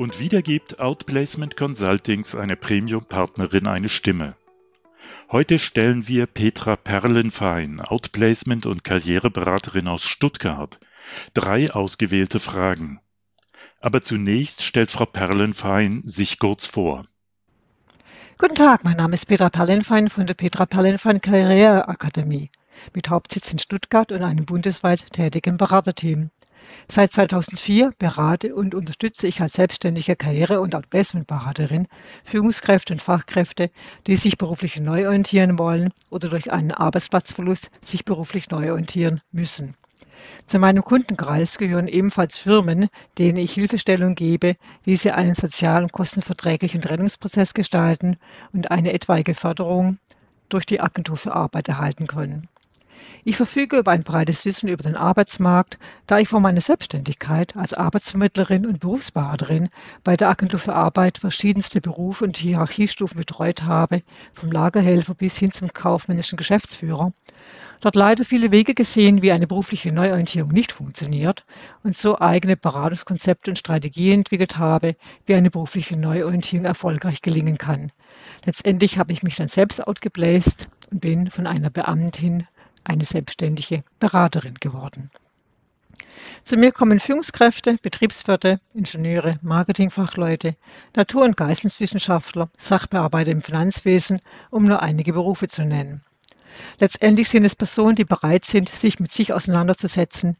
Und 0.00 0.18
wieder 0.18 0.40
gibt 0.40 0.80
Outplacement 0.80 1.58
Consulting 1.58 2.24
seine 2.24 2.56
Premium-Partnerin 2.56 3.66
eine 3.66 3.90
Stimme. 3.90 4.34
Heute 5.30 5.58
stellen 5.58 6.08
wir 6.08 6.24
Petra 6.26 6.76
Perlenfein, 6.76 7.82
Outplacement 7.82 8.64
und 8.64 8.82
Karriereberaterin 8.82 9.88
aus 9.88 10.06
Stuttgart, 10.06 10.80
drei 11.34 11.70
ausgewählte 11.70 12.40
Fragen. 12.40 13.02
Aber 13.82 14.00
zunächst 14.00 14.62
stellt 14.62 14.90
Frau 14.90 15.04
Perlenfein 15.04 16.00
sich 16.02 16.38
kurz 16.38 16.66
vor. 16.66 17.04
Guten 18.38 18.54
Tag, 18.54 18.84
mein 18.84 18.96
Name 18.96 19.12
ist 19.12 19.26
Petra 19.26 19.50
Perlenfein 19.50 20.08
von 20.08 20.26
der 20.26 20.32
Petra 20.32 20.64
Perlenfein 20.64 21.20
Karriereakademie 21.20 22.48
mit 22.94 23.10
Hauptsitz 23.10 23.52
in 23.52 23.58
Stuttgart 23.58 24.12
und 24.12 24.22
einem 24.22 24.46
bundesweit 24.46 25.12
tätigen 25.12 25.58
Beraterteam. 25.58 26.30
Seit 26.88 27.12
2004 27.12 27.92
berate 27.98 28.54
und 28.54 28.74
unterstütze 28.74 29.26
ich 29.26 29.40
als 29.40 29.52
selbstständige 29.52 30.16
Karriere- 30.16 30.60
und 30.60 30.74
Outplacement-Beraterin 30.74 31.86
Führungskräfte 32.24 32.92
und 32.92 33.02
Fachkräfte, 33.02 33.70
die 34.06 34.16
sich 34.16 34.38
beruflich 34.38 34.80
neu 34.80 35.06
orientieren 35.06 35.58
wollen 35.58 35.90
oder 36.10 36.28
durch 36.28 36.52
einen 36.52 36.72
Arbeitsplatzverlust 36.72 37.70
sich 37.80 38.04
beruflich 38.04 38.50
neu 38.50 38.70
orientieren 38.70 39.20
müssen. 39.32 39.74
Zu 40.46 40.58
meinem 40.58 40.82
Kundenkreis 40.82 41.58
gehören 41.58 41.88
ebenfalls 41.88 42.36
Firmen, 42.36 42.88
denen 43.18 43.38
ich 43.38 43.52
Hilfestellung 43.52 44.14
gebe, 44.14 44.56
wie 44.84 44.96
sie 44.96 45.12
einen 45.12 45.34
sozial 45.34 45.82
und 45.82 45.92
kostenverträglichen 45.92 46.82
Trennungsprozess 46.82 47.54
gestalten 47.54 48.16
und 48.52 48.70
eine 48.70 48.92
etwaige 48.92 49.34
Förderung 49.34 49.98
durch 50.48 50.66
die 50.66 50.80
Agentur 50.80 51.16
für 51.16 51.34
Arbeit 51.34 51.68
erhalten 51.68 52.06
können. 52.06 52.48
Ich 53.24 53.36
verfüge 53.36 53.78
über 53.78 53.90
ein 53.90 54.02
breites 54.02 54.44
Wissen 54.44 54.68
über 54.68 54.82
den 54.82 54.96
Arbeitsmarkt, 54.96 55.78
da 56.06 56.18
ich 56.18 56.28
vor 56.28 56.40
meiner 56.40 56.60
Selbstständigkeit 56.60 57.56
als 57.56 57.74
Arbeitsvermittlerin 57.74 58.66
und 58.66 58.80
Berufsberaterin 58.80 59.68
bei 60.04 60.16
der 60.16 60.28
Agentur 60.28 60.58
für 60.58 60.74
Arbeit 60.74 61.18
verschiedenste 61.18 61.80
Berufe 61.80 62.24
und 62.24 62.36
Hierarchiestufen 62.36 63.18
betreut 63.18 63.62
habe, 63.62 64.02
vom 64.32 64.50
Lagerhelfer 64.50 65.14
bis 65.14 65.36
hin 65.36 65.52
zum 65.52 65.72
kaufmännischen 65.72 66.36
Geschäftsführer. 66.36 67.12
Dort 67.80 67.96
leider 67.96 68.24
viele 68.24 68.50
Wege 68.50 68.74
gesehen, 68.74 69.22
wie 69.22 69.32
eine 69.32 69.46
berufliche 69.46 69.90
Neuorientierung 69.90 70.50
nicht 70.50 70.72
funktioniert 70.72 71.46
und 71.82 71.96
so 71.96 72.18
eigene 72.18 72.56
Beratungskonzepte 72.56 73.50
und 73.50 73.56
Strategien 73.56 74.20
entwickelt 74.20 74.58
habe, 74.58 74.96
wie 75.24 75.34
eine 75.34 75.50
berufliche 75.50 75.96
Neuorientierung 75.96 76.66
erfolgreich 76.66 77.22
gelingen 77.22 77.56
kann. 77.56 77.90
Letztendlich 78.44 78.98
habe 78.98 79.12
ich 79.12 79.22
mich 79.22 79.36
dann 79.36 79.48
selbst 79.48 79.86
outgebläst 79.86 80.68
und 80.90 81.00
bin 81.00 81.30
von 81.30 81.46
einer 81.46 81.70
Beamtin 81.70 82.46
eine 82.84 83.04
selbstständige 83.04 83.84
Beraterin 83.98 84.54
geworden. 84.54 85.10
Zu 86.44 86.56
mir 86.56 86.72
kommen 86.72 87.00
Führungskräfte, 87.00 87.76
Betriebswirte, 87.82 88.60
Ingenieure, 88.74 89.38
Marketingfachleute, 89.42 90.56
Natur- 90.96 91.24
und 91.24 91.36
Geisteswissenschaftler, 91.36 92.50
Sachbearbeiter 92.56 93.30
im 93.30 93.42
Finanzwesen, 93.42 94.20
um 94.50 94.64
nur 94.64 94.82
einige 94.82 95.12
Berufe 95.12 95.48
zu 95.48 95.64
nennen. 95.64 96.02
Letztendlich 96.78 97.28
sind 97.28 97.44
es 97.44 97.56
Personen, 97.56 97.96
die 97.96 98.04
bereit 98.04 98.44
sind, 98.44 98.68
sich 98.68 99.00
mit 99.00 99.12
sich 99.12 99.32
auseinanderzusetzen, 99.32 100.36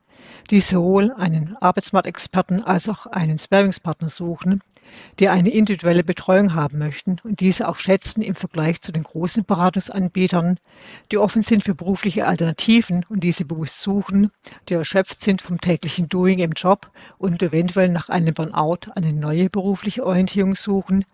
die 0.50 0.60
sowohl 0.60 1.12
einen 1.12 1.56
Arbeitsmarktexperten 1.60 2.62
als 2.62 2.88
auch 2.88 3.06
einen 3.06 3.38
Sparringspartner 3.38 4.08
suchen, 4.08 4.60
die 5.18 5.28
eine 5.28 5.50
individuelle 5.50 6.04
Betreuung 6.04 6.54
haben 6.54 6.78
möchten 6.78 7.16
und 7.22 7.40
diese 7.40 7.68
auch 7.68 7.76
schätzen 7.76 8.22
im 8.22 8.34
Vergleich 8.34 8.80
zu 8.80 8.92
den 8.92 9.02
großen 9.02 9.44
Beratungsanbietern, 9.44 10.58
die 11.12 11.18
offen 11.18 11.42
sind 11.42 11.64
für 11.64 11.74
berufliche 11.74 12.26
Alternativen 12.26 13.04
und 13.08 13.22
diese 13.22 13.44
bewusst 13.44 13.80
suchen, 13.80 14.30
die 14.68 14.74
erschöpft 14.74 15.22
sind 15.22 15.42
vom 15.42 15.60
täglichen 15.60 16.08
Doing 16.08 16.38
im 16.38 16.52
Job 16.52 16.90
und 17.18 17.42
eventuell 17.42 17.88
nach 17.88 18.08
einem 18.08 18.34
Burnout 18.34 18.90
eine 18.94 19.12
neue 19.12 19.50
berufliche 19.50 20.04
Orientierung 20.04 20.54
suchen, 20.54 21.04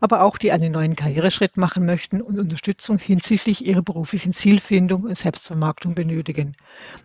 aber 0.00 0.22
auch 0.22 0.38
die 0.38 0.52
einen 0.52 0.72
neuen 0.72 0.96
Karriereschritt 0.96 1.56
machen 1.56 1.84
möchten 1.84 2.22
und 2.22 2.38
Unterstützung 2.38 2.98
hinsichtlich 2.98 3.66
ihrer 3.66 3.82
beruflichen 3.82 4.32
Zielfindung 4.32 5.04
und 5.04 5.18
Selbstvermarktung 5.18 5.94
benötigen. 5.94 6.56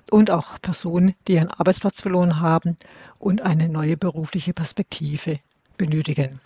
Und 0.10 0.32
auch 0.32 0.62
Personen, 0.62 1.14
die 1.28 1.34
ihren 1.34 1.51
Arbeitsplatz 1.60 2.02
verloren 2.02 2.40
haben 2.40 2.78
und 3.20 3.42
eine 3.42 3.70
neue 3.70 3.98
berufliche 3.98 4.54
Perspektive 4.54 5.40
benötigen. 5.78 6.40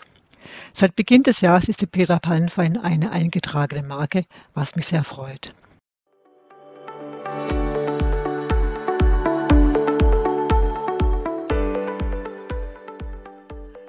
Seit 0.74 0.96
Beginn 0.96 1.24
des 1.24 1.42
Jahres 1.42 1.70
ist 1.70 1.82
die 1.82 1.88
Petra 1.88 2.20
Pallenfein 2.20 2.78
eine 2.78 3.12
eingetragene 3.12 3.84
Marke, 3.84 4.26
was 4.54 4.76
mich 4.76 4.88
sehr 4.88 5.04
freut. 5.04 5.54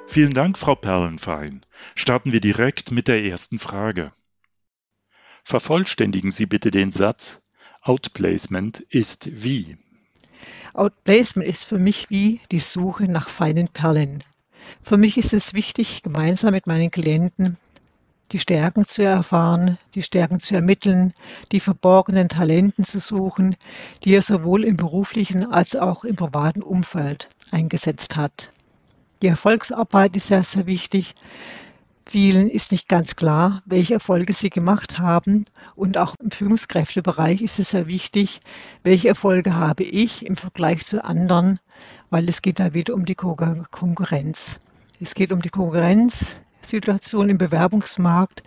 Vielen 0.06 0.32
Dank, 0.32 0.56
Frau 0.56 0.74
Perlenfein. 0.74 1.60
Starten 1.94 2.32
wir 2.32 2.40
direkt 2.40 2.90
mit 2.90 3.06
der 3.06 3.22
ersten 3.22 3.58
Frage. 3.58 4.10
Vervollständigen 5.44 6.30
Sie 6.30 6.46
bitte 6.46 6.70
den 6.70 6.90
Satz 6.90 7.42
Outplacement 7.82 8.80
ist 8.80 9.28
wie. 9.30 9.76
Outplacement 10.74 11.48
ist 11.48 11.64
für 11.64 11.78
mich 11.78 12.10
wie 12.10 12.40
die 12.50 12.58
Suche 12.58 13.04
nach 13.04 13.28
feinen 13.28 13.68
Perlen. 13.68 14.22
Für 14.82 14.96
mich 14.96 15.16
ist 15.16 15.32
es 15.32 15.54
wichtig, 15.54 16.02
gemeinsam 16.02 16.52
mit 16.52 16.66
meinen 16.66 16.90
Klienten 16.90 17.56
die 18.32 18.38
Stärken 18.38 18.86
zu 18.86 19.02
erfahren, 19.02 19.78
die 19.94 20.02
Stärken 20.02 20.40
zu 20.40 20.54
ermitteln, 20.54 21.14
die 21.52 21.60
verborgenen 21.60 22.28
Talenten 22.28 22.84
zu 22.84 22.98
suchen, 22.98 23.56
die 24.04 24.14
er 24.14 24.22
sowohl 24.22 24.64
im 24.64 24.76
beruflichen 24.76 25.50
als 25.50 25.76
auch 25.76 26.04
im 26.04 26.16
privaten 26.16 26.62
Umfeld 26.62 27.28
eingesetzt 27.52 28.16
hat. 28.16 28.50
Die 29.22 29.28
Erfolgsarbeit 29.28 30.16
ist 30.16 30.26
sehr, 30.26 30.42
sehr 30.42 30.66
wichtig. 30.66 31.14
Vielen 32.08 32.48
ist 32.48 32.70
nicht 32.70 32.88
ganz 32.88 33.16
klar, 33.16 33.62
welche 33.66 33.94
Erfolge 33.94 34.32
sie 34.32 34.48
gemacht 34.48 35.00
haben. 35.00 35.44
Und 35.74 35.98
auch 35.98 36.14
im 36.22 36.30
Führungskräftebereich 36.30 37.42
ist 37.42 37.58
es 37.58 37.72
sehr 37.72 37.88
wichtig, 37.88 38.40
welche 38.84 39.08
Erfolge 39.08 39.54
habe 39.54 39.82
ich 39.82 40.24
im 40.24 40.36
Vergleich 40.36 40.86
zu 40.86 41.04
anderen, 41.04 41.58
weil 42.08 42.28
es 42.28 42.42
geht 42.42 42.60
da 42.60 42.74
wieder 42.74 42.94
um 42.94 43.06
die 43.06 43.16
Konkurrenz. 43.16 44.60
Es 45.00 45.16
geht 45.16 45.32
um 45.32 45.42
die 45.42 45.50
Konkurrenzsituation 46.66 47.28
im 47.28 47.38
Bewerbungsmarkt. 47.38 48.42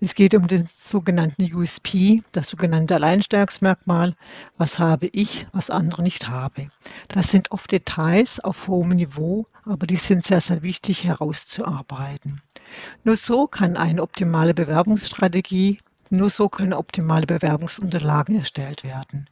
Es 0.00 0.14
geht 0.14 0.34
um 0.34 0.48
den 0.48 0.66
sogenannten 0.66 1.52
USP, 1.54 2.22
das 2.32 2.48
sogenannte 2.48 2.96
Alleinstellungsmerkmal. 2.96 4.16
Was 4.58 4.78
habe 4.78 5.06
ich, 5.12 5.46
was 5.52 5.70
andere 5.70 6.02
nicht 6.02 6.28
haben? 6.28 6.72
Das 7.08 7.30
sind 7.30 7.52
oft 7.52 7.70
Details 7.70 8.40
auf 8.40 8.66
hohem 8.66 8.90
Niveau, 8.90 9.46
aber 9.64 9.86
die 9.86 9.96
sind 9.96 10.26
sehr, 10.26 10.40
sehr 10.40 10.62
wichtig 10.62 11.04
herauszuarbeiten. 11.04 12.42
Nur 13.04 13.16
so 13.16 13.46
kann 13.46 13.76
eine 13.76 14.02
optimale 14.02 14.54
Bewerbungsstrategie, 14.54 15.78
nur 16.08 16.30
so 16.30 16.48
können 16.48 16.72
optimale 16.72 17.26
Bewerbungsunterlagen 17.26 18.36
erstellt 18.36 18.82
werden. 18.82 19.28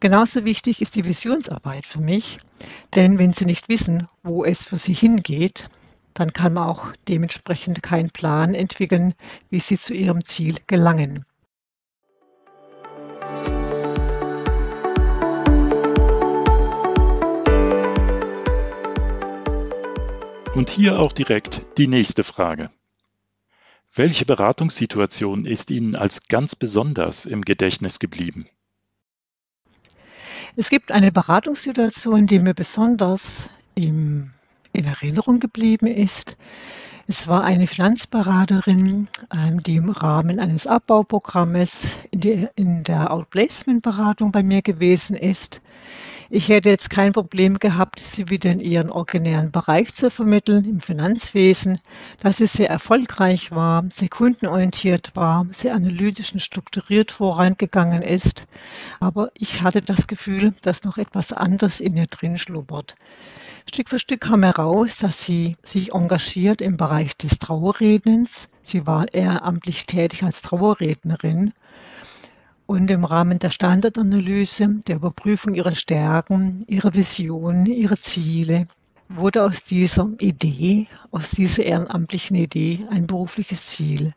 Genauso 0.00 0.44
wichtig 0.44 0.82
ist 0.82 0.96
die 0.96 1.04
Visionsarbeit 1.04 1.86
für 1.86 2.00
mich, 2.00 2.38
denn 2.94 3.18
wenn 3.18 3.32
Sie 3.32 3.46
nicht 3.46 3.68
wissen, 3.68 4.08
wo 4.22 4.44
es 4.44 4.66
für 4.66 4.76
Sie 4.76 4.94
hingeht, 4.94 5.68
dann 6.14 6.32
kann 6.32 6.54
man 6.54 6.68
auch 6.68 6.92
dementsprechend 7.08 7.82
keinen 7.82 8.10
Plan 8.10 8.54
entwickeln, 8.54 9.14
wie 9.48 9.60
Sie 9.60 9.78
zu 9.78 9.94
Ihrem 9.94 10.24
Ziel 10.24 10.56
gelangen. 10.66 11.24
Und 20.54 20.68
hier 20.68 20.98
auch 20.98 21.12
direkt 21.12 21.62
die 21.78 21.86
nächste 21.86 22.24
Frage. 22.24 22.70
Welche 23.94 24.24
Beratungssituation 24.24 25.46
ist 25.46 25.70
Ihnen 25.70 25.96
als 25.96 26.28
ganz 26.28 26.54
besonders 26.54 27.26
im 27.26 27.42
Gedächtnis 27.42 27.98
geblieben? 27.98 28.46
Es 30.56 30.70
gibt 30.70 30.92
eine 30.92 31.12
Beratungssituation, 31.12 32.26
die 32.26 32.40
mir 32.40 32.54
besonders 32.54 33.48
im, 33.74 34.32
in 34.72 34.84
Erinnerung 34.84 35.40
geblieben 35.40 35.86
ist. 35.86 36.36
Es 37.06 37.26
war 37.26 37.42
eine 37.42 37.66
Finanzberaterin, 37.66 39.08
ähm, 39.34 39.62
die 39.64 39.76
im 39.76 39.90
Rahmen 39.90 40.38
eines 40.38 40.68
Abbauprogrammes 40.68 41.96
in, 42.12 42.84
der 42.84 43.10
Outplacement-Beratung 43.12 44.30
bei 44.30 44.44
mir 44.44 44.62
gewesen 44.62 45.16
ist. 45.16 45.60
Ich 46.32 46.48
hätte 46.48 46.68
jetzt 46.68 46.90
kein 46.90 47.10
Problem 47.10 47.58
gehabt, 47.58 47.98
sie 47.98 48.30
wieder 48.30 48.52
in 48.52 48.60
ihren 48.60 48.88
originären 48.88 49.50
Bereich 49.50 49.96
zu 49.96 50.12
vermitteln, 50.12 50.64
im 50.64 50.80
Finanzwesen, 50.80 51.80
dass 52.20 52.36
sie 52.36 52.46
sehr 52.46 52.70
erfolgreich 52.70 53.50
war, 53.50 53.84
sehr 53.92 54.08
kundenorientiert 54.08 55.10
war, 55.16 55.44
sehr 55.50 55.74
analytisch 55.74 56.32
und 56.32 56.38
strukturiert 56.38 57.10
vorangegangen 57.10 58.02
ist. 58.02 58.46
Aber 59.00 59.32
ich 59.34 59.62
hatte 59.62 59.82
das 59.82 60.06
Gefühl, 60.06 60.54
dass 60.62 60.84
noch 60.84 60.98
etwas 60.98 61.32
anderes 61.32 61.80
in 61.80 61.96
ihr 61.96 62.06
drin 62.06 62.38
schlummert. 62.38 62.94
Stück 63.68 63.88
für 63.88 63.98
Stück 63.98 64.20
kam 64.20 64.44
heraus, 64.44 64.98
dass 64.98 65.24
sie 65.24 65.56
sich 65.64 65.94
engagiert 65.94 66.62
im 66.62 66.76
Bereich 66.76 67.16
des 67.16 67.40
Trauerrednens. 67.40 68.48
Sie 68.62 68.86
war 68.86 69.12
ehrenamtlich 69.12 69.84
tätig 69.84 70.22
als 70.22 70.42
Trauerrednerin 70.42 71.54
und 72.70 72.88
im 72.92 73.04
Rahmen 73.04 73.40
der 73.40 73.50
Standardanalyse, 73.50 74.76
der 74.86 74.94
Überprüfung 74.94 75.54
ihrer 75.54 75.74
Stärken, 75.74 76.62
ihrer 76.68 76.94
Vision, 76.94 77.66
ihrer 77.66 77.96
Ziele, 77.96 78.68
wurde 79.08 79.42
aus 79.42 79.64
dieser 79.64 80.08
Idee, 80.20 80.86
aus 81.10 81.30
dieser 81.30 81.64
ehrenamtlichen 81.64 82.36
Idee 82.36 82.78
ein 82.88 83.08
berufliches 83.08 83.66
Ziel. 83.66 84.12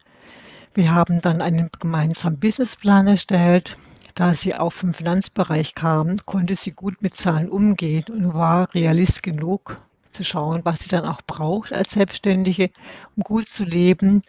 Wir 0.76 0.94
haben 0.94 1.20
dann 1.20 1.42
einen 1.42 1.72
gemeinsamen 1.80 2.40
Businessplan 2.40 3.08
erstellt. 3.08 3.76
Da 4.14 4.36
sie 4.36 4.54
auch 4.54 4.70
vom 4.72 4.94
Finanzbereich 4.94 5.74
kam, 5.74 6.18
konnte 6.18 6.54
sie 6.54 6.74
gut 6.74 7.02
mit 7.02 7.16
Zahlen 7.16 7.50
umgehen 7.50 8.06
und 8.12 8.36
war 8.36 8.72
realist 8.76 9.24
genug, 9.24 9.82
zu 10.14 10.24
schauen, 10.24 10.62
was 10.64 10.80
sie 10.80 10.90
dann 10.90 11.06
auch 11.06 11.22
braucht 11.22 11.74
als 11.74 11.92
Selbstständige, 11.92 12.70
um 13.16 13.24
gut 13.24 13.50
zu 13.50 13.64
leben. 13.64 14.24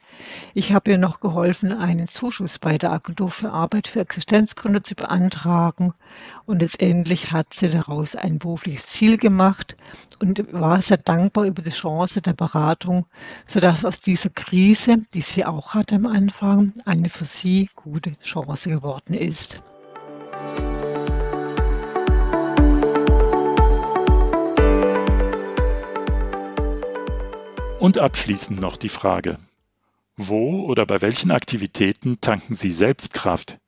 Ich 0.54 0.72
habe 0.72 0.92
ihr 0.92 0.98
noch 0.98 1.20
geholfen, 1.20 1.72
einen 1.72 2.08
Zuschuss 2.08 2.58
bei 2.58 2.78
der 2.78 2.92
Agentur 2.92 3.31
für 3.31 3.50
Arbeit 3.50 3.88
für 3.88 4.00
Existenzgründer 4.00 4.82
zu 4.82 4.94
beantragen. 4.94 5.92
Und 6.46 6.60
letztendlich 6.60 7.32
hat 7.32 7.52
sie 7.54 7.69
daraus 7.69 8.16
ein 8.16 8.38
berufliches 8.38 8.86
Ziel 8.86 9.16
gemacht 9.16 9.76
und 10.20 10.52
war 10.52 10.81
sehr 10.81 10.98
dankbar 10.98 11.44
über 11.44 11.62
die 11.62 11.70
Chance 11.70 12.22
der 12.22 12.32
Beratung, 12.32 13.06
sodass 13.46 13.84
aus 13.84 14.00
dieser 14.00 14.31
Krise, 14.31 14.98
die 15.12 15.20
sie 15.20 15.44
auch 15.44 15.75
hatte 15.75 15.96
am 15.96 16.06
Anfang, 16.06 16.72
eine 16.84 17.08
für 17.08 17.25
sie 17.25 17.70
gute 17.75 18.16
Chance 18.20 18.70
geworden 18.70 19.14
ist. 19.14 19.62
Und 27.84 27.98
abschließend 27.98 28.62
noch 28.62 28.78
die 28.78 28.88
Frage, 28.88 29.36
wo 30.16 30.62
oder 30.62 30.86
bei 30.86 31.02
welchen 31.02 31.31
Aktivitäten 31.31 32.19
tanken 32.19 32.54
Sie 32.54 32.70
selbst 32.70 33.12
Kraft? 33.12 33.58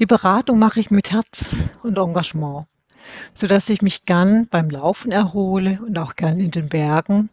Die 0.00 0.06
Beratung 0.06 0.58
mache 0.58 0.80
ich 0.80 0.90
mit 0.90 1.12
Herz 1.12 1.64
und 1.82 1.98
Engagement, 1.98 2.64
sodass 3.34 3.68
ich 3.68 3.82
mich 3.82 4.06
gern 4.06 4.48
beim 4.48 4.70
Laufen 4.70 5.12
erhole 5.12 5.80
und 5.86 5.98
auch 5.98 6.16
gern 6.16 6.40
in 6.40 6.50
den 6.50 6.70
Bergen. 6.70 7.28